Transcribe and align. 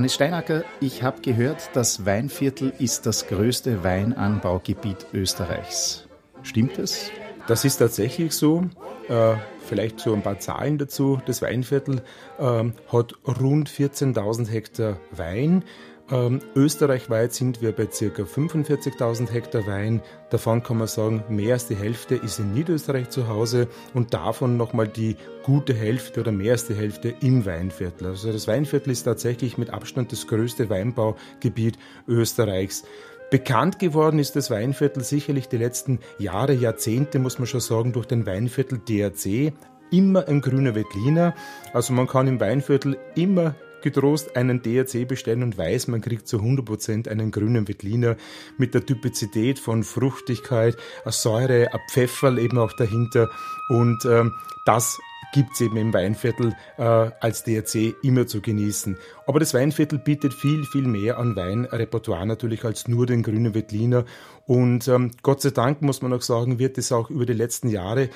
Hannes 0.00 0.14
Steinacker, 0.14 0.64
ich 0.80 1.02
habe 1.02 1.20
gehört, 1.20 1.68
das 1.74 2.06
Weinviertel 2.06 2.72
ist 2.78 3.04
das 3.04 3.26
größte 3.26 3.84
Weinanbaugebiet 3.84 5.08
Österreichs. 5.12 6.08
Stimmt 6.42 6.78
das? 6.78 7.10
Das 7.46 7.66
ist 7.66 7.76
tatsächlich 7.76 8.32
so. 8.32 8.64
Äh, 9.10 9.34
vielleicht 9.66 10.00
so 10.00 10.14
ein 10.14 10.22
paar 10.22 10.38
Zahlen 10.38 10.78
dazu. 10.78 11.20
Das 11.26 11.42
Weinviertel 11.42 12.00
äh, 12.38 12.42
hat 12.90 13.14
rund 13.26 13.68
14.000 13.68 14.48
Hektar 14.48 14.96
Wein. 15.10 15.64
Ähm, 16.12 16.40
österreichweit 16.56 17.32
sind 17.32 17.62
wir 17.62 17.70
bei 17.70 17.86
ca. 17.86 18.22
45.000 18.22 19.30
Hektar 19.30 19.66
Wein. 19.66 20.02
Davon 20.30 20.62
kann 20.62 20.78
man 20.78 20.88
sagen, 20.88 21.22
mehr 21.28 21.54
als 21.54 21.68
die 21.68 21.76
Hälfte 21.76 22.16
ist 22.16 22.40
in 22.40 22.52
Niederösterreich 22.52 23.10
zu 23.10 23.28
Hause 23.28 23.68
und 23.94 24.12
davon 24.12 24.56
nochmal 24.56 24.88
die 24.88 25.16
gute 25.44 25.72
Hälfte 25.72 26.20
oder 26.20 26.32
mehr 26.32 26.52
als 26.52 26.66
die 26.66 26.74
Hälfte 26.74 27.14
im 27.20 27.46
Weinviertel. 27.46 28.08
Also 28.08 28.32
das 28.32 28.48
Weinviertel 28.48 28.90
ist 28.90 29.04
tatsächlich 29.04 29.56
mit 29.56 29.70
Abstand 29.70 30.10
das 30.10 30.26
größte 30.26 30.68
Weinbaugebiet 30.68 31.78
Österreichs. 32.08 32.84
Bekannt 33.30 33.78
geworden 33.78 34.18
ist 34.18 34.34
das 34.34 34.50
Weinviertel 34.50 35.04
sicherlich 35.04 35.48
die 35.48 35.58
letzten 35.58 36.00
Jahre, 36.18 36.52
Jahrzehnte, 36.52 37.20
muss 37.20 37.38
man 37.38 37.46
schon 37.46 37.60
sagen, 37.60 37.92
durch 37.92 38.06
den 38.06 38.26
Weinviertel 38.26 38.78
DRC. 38.78 39.52
Immer 39.92 40.26
ein 40.26 40.40
grüner 40.40 40.74
Wettliner. 40.74 41.36
Also 41.72 41.92
man 41.92 42.08
kann 42.08 42.26
im 42.26 42.40
Weinviertel 42.40 42.98
immer 43.14 43.54
getrost 43.82 44.36
einen 44.36 44.62
DRC 44.62 45.06
bestellen 45.06 45.42
und 45.42 45.58
weiß, 45.58 45.88
man 45.88 46.00
kriegt 46.00 46.28
zu 46.28 46.38
100% 46.38 47.08
einen 47.08 47.30
grünen 47.30 47.68
Wettliner 47.68 48.16
mit 48.58 48.74
der 48.74 48.84
Typizität 48.84 49.58
von 49.58 49.82
Fruchtigkeit, 49.82 50.76
Säure, 51.06 51.68
Pfefferl 51.90 52.38
eben 52.38 52.58
auch 52.58 52.72
dahinter 52.72 53.30
und 53.68 54.04
ähm, 54.04 54.32
das 54.64 54.98
gibt's 55.32 55.60
eben 55.60 55.76
im 55.76 55.92
Weinviertel 55.92 56.54
äh, 56.76 56.82
als 56.82 57.44
DRC 57.44 57.94
immer 58.02 58.26
zu 58.26 58.40
genießen. 58.40 58.98
Aber 59.26 59.40
das 59.40 59.54
Weinviertel 59.54 59.98
bietet 59.98 60.34
viel, 60.34 60.64
viel 60.64 60.86
mehr 60.86 61.18
an 61.18 61.36
Weinrepertoire 61.36 62.26
natürlich 62.26 62.64
als 62.64 62.88
nur 62.88 63.06
den 63.06 63.22
grünen 63.22 63.54
Wettliner. 63.54 64.04
Und 64.46 64.88
ähm, 64.88 65.12
Gott 65.22 65.40
sei 65.40 65.50
Dank 65.50 65.82
muss 65.82 66.02
man 66.02 66.12
auch 66.12 66.22
sagen, 66.22 66.58
wird 66.58 66.78
es 66.78 66.92
auch 66.92 67.10
über 67.10 67.26
die 67.26 67.32
letzten 67.32 67.68
Jahre 67.68 68.10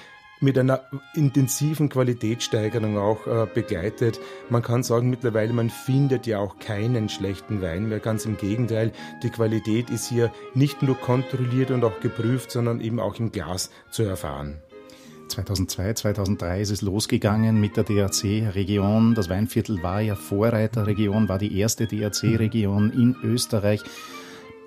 mit 0.45 0.59
einer 0.59 0.83
intensiven 1.15 1.89
Qualitätssteigerung 1.89 2.99
auch 2.99 3.27
äh, 3.27 3.47
begleitet. 3.53 4.21
Man 4.51 4.63
kann 4.63 4.83
sagen, 4.83 5.09
mittlerweile, 5.09 5.53
man 5.55 5.71
findet 5.71 6.27
ja 6.27 6.39
auch 6.39 6.59
keinen 6.59 7.09
schlechten 7.09 7.63
Wein 7.63 7.89
mehr. 7.89 7.99
Ganz 7.99 8.27
im 8.27 8.37
Gegenteil, 8.37 8.93
die 9.23 9.31
Qualität 9.31 9.89
ist 9.91 10.09
hier 10.09 10.31
nicht 10.55 10.83
nur 10.83 10.97
kontrolliert 10.97 11.71
und 11.71 11.83
auch 11.83 11.99
geprüft, 12.01 12.51
sondern 12.51 12.81
eben 12.81 13.01
auch 13.01 13.19
im 13.19 13.33
Glas 13.33 13.71
zu 13.91 14.03
erfahren. 14.03 14.61
2002, 15.29 15.95
2003 15.95 16.61
ist 16.61 16.71
es 16.71 16.83
losgegangen 16.83 17.59
mit 17.59 17.79
der 17.79 17.85
DRC-Region. 17.85 19.15
Das 19.15 19.31
Weinviertel 19.31 19.83
war 19.83 20.03
ja 20.03 20.15
Vorreiterregion, 20.15 21.31
war 21.31 21.39
die 21.39 21.59
erste 21.59 21.87
DRC-Region 21.87 22.91
in 22.93 23.17
Österreich. 23.25 23.83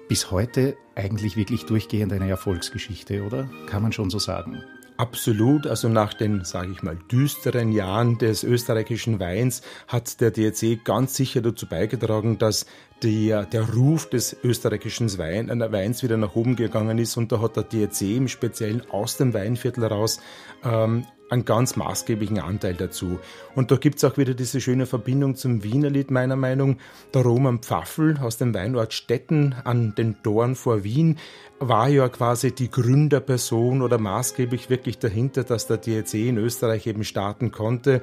Bis 0.09 0.31
heute 0.31 0.75
eigentlich 0.95 1.37
wirklich 1.37 1.65
durchgehend 1.65 2.11
eine 2.13 2.27
Erfolgsgeschichte, 2.27 3.23
oder? 3.23 3.47
Kann 3.67 3.83
man 3.83 3.91
schon 3.91 4.09
so 4.09 4.17
sagen. 4.17 4.63
Absolut, 4.97 5.67
also 5.67 5.89
nach 5.89 6.15
den, 6.15 6.43
sage 6.43 6.71
ich 6.71 6.81
mal, 6.81 6.97
düsteren 7.11 7.71
Jahren 7.71 8.17
des 8.17 8.43
österreichischen 8.43 9.19
Weins 9.19 9.61
hat 9.87 10.19
der 10.21 10.31
DRC 10.31 10.83
ganz 10.83 11.15
sicher 11.15 11.41
dazu 11.41 11.67
beigetragen, 11.67 12.39
dass 12.39 12.65
der, 13.03 13.45
der 13.45 13.69
Ruf 13.73 14.09
des 14.09 14.35
österreichischen 14.43 15.15
Wein, 15.19 15.49
äh, 15.49 15.71
Weins 15.71 16.01
wieder 16.01 16.17
nach 16.17 16.35
oben 16.35 16.55
gegangen 16.55 16.97
ist. 16.97 17.15
Und 17.15 17.31
da 17.31 17.39
hat 17.41 17.55
der 17.55 17.63
DRC 17.63 18.01
im 18.17 18.27
Speziellen 18.27 18.89
aus 18.89 19.17
dem 19.17 19.35
Weinviertel 19.35 19.83
heraus 19.83 20.19
ähm, 20.63 21.05
einen 21.29 21.45
ganz 21.45 21.75
maßgeblichen 21.75 22.39
Anteil 22.39 22.73
dazu. 22.73 23.19
Und 23.55 23.71
da 23.71 23.75
gibt's 23.75 24.03
auch 24.03 24.17
wieder 24.17 24.33
diese 24.33 24.61
schöne 24.61 24.85
Verbindung 24.85 25.35
zum 25.35 25.63
Wienerlied 25.63 26.11
meiner 26.11 26.35
Meinung. 26.35 26.77
Der 27.13 27.23
Roman 27.23 27.59
Pfaffel 27.59 28.17
aus 28.21 28.37
dem 28.37 28.53
Weinort 28.53 28.93
Stetten 28.93 29.55
an 29.63 29.95
den 29.95 30.21
Toren 30.23 30.55
vor 30.55 30.83
Wien 30.83 31.17
war 31.59 31.89
ja 31.89 32.07
quasi 32.09 32.51
die 32.51 32.69
Gründerperson 32.69 33.81
oder 33.81 33.97
maßgeblich 33.97 34.69
wirklich 34.69 34.99
dahinter, 34.99 35.43
dass 35.43 35.67
der 35.67 35.77
DEC 35.77 36.13
in 36.13 36.37
Österreich 36.37 36.85
eben 36.87 37.03
starten 37.03 37.51
konnte 37.51 38.01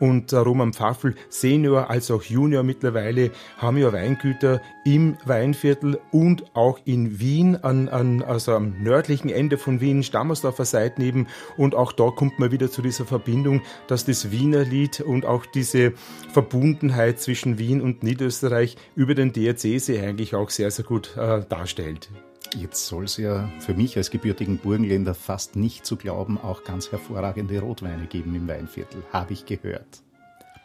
und 0.00 0.32
Roman 0.32 0.72
Pfaffel 0.72 1.14
Senior 1.28 1.90
als 1.90 2.10
auch 2.10 2.22
Junior 2.22 2.62
mittlerweile 2.62 3.30
haben 3.58 3.76
ja 3.76 3.92
Weingüter 3.92 4.62
im 4.84 5.18
Weinviertel 5.26 6.00
und 6.10 6.56
auch 6.56 6.80
in 6.86 7.20
Wien, 7.20 7.56
an, 7.56 7.88
an, 7.90 8.22
also 8.22 8.54
am 8.54 8.82
nördlichen 8.82 9.28
Ende 9.28 9.58
von 9.58 9.80
Wien, 9.80 10.02
Stammersdorfer 10.02 10.64
Seiten 10.64 11.02
eben. 11.02 11.26
Und 11.58 11.74
auch 11.74 11.92
da 11.92 12.10
kommt 12.10 12.38
man 12.38 12.50
wieder 12.50 12.59
zu 12.68 12.82
dieser 12.82 13.06
Verbindung, 13.06 13.62
dass 13.86 14.04
das 14.04 14.32
Wiener 14.32 14.64
Lied 14.64 15.00
und 15.00 15.24
auch 15.24 15.46
diese 15.46 15.92
Verbundenheit 16.32 17.20
zwischen 17.20 17.58
Wien 17.58 17.80
und 17.80 18.02
Niederösterreich 18.02 18.76
über 18.96 19.14
den 19.14 19.32
DRC 19.32 19.80
sie 19.80 20.00
eigentlich 20.00 20.34
auch 20.34 20.50
sehr, 20.50 20.72
sehr 20.72 20.84
gut 20.84 21.16
äh, 21.16 21.44
darstellt. 21.48 22.10
Jetzt 22.56 22.86
soll 22.86 23.04
es 23.04 23.16
ja 23.16 23.48
für 23.60 23.74
mich 23.74 23.96
als 23.96 24.10
gebürtigen 24.10 24.58
Burgenländer 24.58 25.14
fast 25.14 25.54
nicht 25.54 25.86
zu 25.86 25.96
glauben 25.96 26.36
auch 26.36 26.64
ganz 26.64 26.90
hervorragende 26.90 27.60
Rotweine 27.60 28.06
geben 28.06 28.34
im 28.34 28.48
Weinviertel, 28.48 29.04
habe 29.12 29.32
ich 29.32 29.46
gehört. 29.46 30.02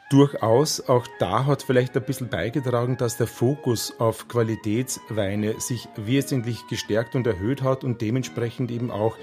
Durchaus, 0.10 0.88
auch 0.88 1.08
da 1.18 1.46
hat 1.46 1.64
vielleicht 1.64 1.98
ein 1.98 2.04
bisschen 2.04 2.30
beigetragen, 2.30 2.96
dass 2.96 3.18
der 3.18 3.26
Fokus 3.26 3.94
auf 4.00 4.28
Qualitätsweine 4.28 5.60
sich 5.60 5.88
wesentlich 5.96 6.68
gestärkt 6.68 7.16
und 7.16 7.26
erhöht 7.26 7.64
hat 7.64 7.84
und 7.84 8.02
dementsprechend 8.02 8.70
eben 8.70 8.92
auch 8.92 9.18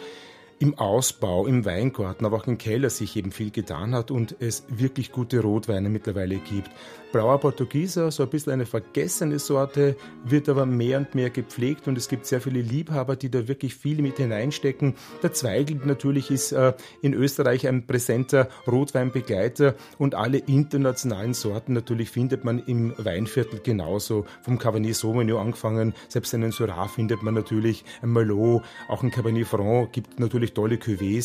im 0.62 0.78
Ausbau, 0.78 1.48
im 1.48 1.64
Weingarten, 1.64 2.24
aber 2.24 2.36
auch 2.36 2.46
im 2.46 2.56
Keller 2.56 2.88
sich 2.88 3.16
eben 3.16 3.32
viel 3.32 3.50
getan 3.50 3.96
hat 3.96 4.12
und 4.12 4.36
es 4.38 4.62
wirklich 4.68 5.10
gute 5.10 5.40
Rotweine 5.40 5.88
mittlerweile 5.88 6.36
gibt. 6.36 6.70
Brauer 7.10 7.40
Portugieser, 7.40 8.10
so 8.10 8.22
ein 8.22 8.30
bisschen 8.30 8.52
eine 8.52 8.64
vergessene 8.64 9.40
Sorte, 9.40 9.96
wird 10.24 10.48
aber 10.48 10.64
mehr 10.64 10.98
und 10.98 11.14
mehr 11.16 11.30
gepflegt 11.30 11.88
und 11.88 11.98
es 11.98 12.08
gibt 12.08 12.26
sehr 12.26 12.40
viele 12.40 12.62
Liebhaber, 12.62 13.16
die 13.16 13.28
da 13.28 13.48
wirklich 13.48 13.74
viel 13.74 14.00
mit 14.00 14.18
hineinstecken. 14.18 14.94
Der 15.22 15.32
Zweigel 15.32 15.80
natürlich 15.84 16.30
ist 16.30 16.52
äh, 16.52 16.72
in 17.02 17.12
Österreich 17.12 17.66
ein 17.66 17.86
präsenter 17.86 18.48
Rotweinbegleiter 18.66 19.74
und 19.98 20.14
alle 20.14 20.38
internationalen 20.38 21.34
Sorten 21.34 21.72
natürlich 21.72 22.08
findet 22.08 22.44
man 22.44 22.60
im 22.60 22.94
Weinviertel 22.96 23.60
genauso. 23.62 24.24
Vom 24.42 24.58
Cabernet 24.58 24.94
Sauvignon 24.94 25.40
angefangen, 25.40 25.94
selbst 26.08 26.32
einen 26.34 26.52
Syrah 26.52 26.86
findet 26.86 27.22
man 27.24 27.34
natürlich, 27.34 27.84
ein 28.00 28.12
Merlot, 28.12 28.62
auch 28.88 29.02
ein 29.02 29.10
Cabernet 29.10 29.48
Franc 29.48 29.92
gibt 29.92 30.20
natürlich 30.20 30.51
tolle 30.52 30.78
Cuvées. 30.78 31.20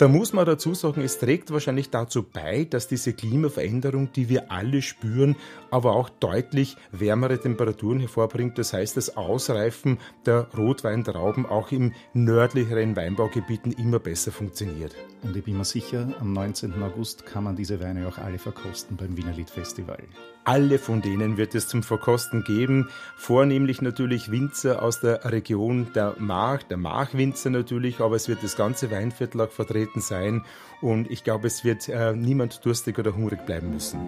Da 0.00 0.08
muss 0.08 0.32
man 0.32 0.46
dazu 0.46 0.72
sagen, 0.72 1.02
es 1.02 1.18
trägt 1.18 1.52
wahrscheinlich 1.52 1.90
dazu 1.90 2.22
bei, 2.22 2.64
dass 2.64 2.88
diese 2.88 3.12
Klimaveränderung, 3.12 4.10
die 4.14 4.30
wir 4.30 4.50
alle 4.50 4.80
spüren, 4.80 5.36
aber 5.70 5.92
auch 5.92 6.08
deutlich 6.08 6.78
wärmere 6.90 7.38
Temperaturen 7.38 8.00
hervorbringt. 8.00 8.56
Das 8.56 8.72
heißt, 8.72 8.96
das 8.96 9.18
Ausreifen 9.18 9.98
der 10.24 10.48
Rotweintrauben 10.56 11.44
auch 11.44 11.70
im 11.70 11.92
nördlicheren 12.14 12.96
Weinbaugebieten 12.96 13.72
immer 13.72 13.98
besser 13.98 14.32
funktioniert. 14.32 14.96
Und 15.22 15.36
ich 15.36 15.44
bin 15.44 15.58
mir 15.58 15.66
sicher, 15.66 16.08
am 16.18 16.32
19. 16.32 16.82
August 16.82 17.26
kann 17.26 17.44
man 17.44 17.56
diese 17.56 17.78
Weine 17.80 18.08
auch 18.08 18.16
alle 18.16 18.38
verkosten 18.38 18.96
beim 18.96 19.18
Wiener 19.18 19.34
Liedfestival. 19.34 19.98
Alle 20.44 20.78
von 20.78 21.02
denen 21.02 21.36
wird 21.36 21.54
es 21.54 21.68
zum 21.68 21.82
Verkosten 21.82 22.42
geben, 22.44 22.88
vornehmlich 23.16 23.82
natürlich 23.82 24.30
Winzer 24.30 24.82
aus 24.82 25.00
der 25.00 25.30
Region 25.30 25.88
der 25.94 26.16
Mach, 26.18 26.62
der 26.62 26.78
Mach-Winzer 26.78 27.50
natürlich, 27.50 28.00
aber 28.00 28.16
es 28.16 28.28
wird 28.28 28.42
das 28.42 28.56
ganze 28.56 28.90
Weinviertel 28.90 29.42
auch 29.42 29.50
vertreten 29.50 29.89
sein 29.96 30.44
und 30.80 31.10
ich 31.10 31.24
glaube, 31.24 31.48
es 31.48 31.64
wird 31.64 31.88
äh, 31.88 32.12
niemand 32.12 32.64
durstig 32.64 32.98
oder 32.98 33.16
hungrig 33.16 33.44
bleiben 33.46 33.72
müssen. 33.72 33.98